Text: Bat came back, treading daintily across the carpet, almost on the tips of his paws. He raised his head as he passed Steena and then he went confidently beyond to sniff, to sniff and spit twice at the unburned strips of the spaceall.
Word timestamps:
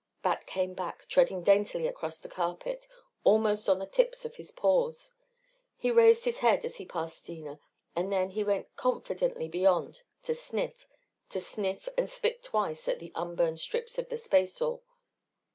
Bat 0.23 0.47
came 0.47 0.73
back, 0.73 1.07
treading 1.07 1.43
daintily 1.43 1.85
across 1.85 2.19
the 2.19 2.27
carpet, 2.27 2.87
almost 3.23 3.69
on 3.69 3.77
the 3.77 3.85
tips 3.85 4.25
of 4.25 4.37
his 4.37 4.49
paws. 4.49 5.13
He 5.77 5.91
raised 5.91 6.25
his 6.25 6.39
head 6.39 6.65
as 6.65 6.77
he 6.77 6.87
passed 6.87 7.19
Steena 7.19 7.59
and 7.95 8.11
then 8.11 8.31
he 8.31 8.43
went 8.43 8.75
confidently 8.75 9.47
beyond 9.47 10.01
to 10.23 10.33
sniff, 10.33 10.87
to 11.29 11.39
sniff 11.39 11.87
and 11.99 12.09
spit 12.09 12.41
twice 12.41 12.87
at 12.87 12.97
the 12.97 13.11
unburned 13.13 13.59
strips 13.59 13.99
of 13.99 14.09
the 14.09 14.17
spaceall. 14.17 14.81